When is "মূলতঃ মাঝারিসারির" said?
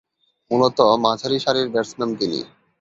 0.51-1.67